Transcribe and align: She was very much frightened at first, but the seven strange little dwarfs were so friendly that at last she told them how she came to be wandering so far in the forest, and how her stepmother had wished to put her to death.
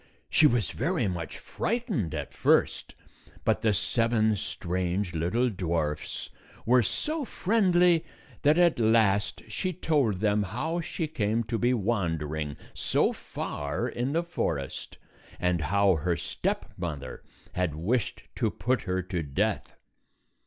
She 0.31 0.47
was 0.47 0.71
very 0.71 1.07
much 1.07 1.37
frightened 1.37 2.15
at 2.15 2.33
first, 2.33 2.95
but 3.45 3.61
the 3.61 3.71
seven 3.71 4.35
strange 4.35 5.13
little 5.13 5.47
dwarfs 5.51 6.31
were 6.65 6.81
so 6.81 7.23
friendly 7.23 8.03
that 8.41 8.57
at 8.57 8.79
last 8.79 9.43
she 9.47 9.71
told 9.73 10.15
them 10.19 10.41
how 10.41 10.79
she 10.81 11.05
came 11.07 11.43
to 11.43 11.59
be 11.59 11.75
wandering 11.75 12.57
so 12.73 13.13
far 13.13 13.87
in 13.87 14.11
the 14.13 14.23
forest, 14.23 14.97
and 15.39 15.61
how 15.61 15.97
her 15.97 16.17
stepmother 16.17 17.21
had 17.53 17.75
wished 17.75 18.23
to 18.37 18.49
put 18.49 18.81
her 18.81 19.03
to 19.03 19.21
death. 19.21 19.71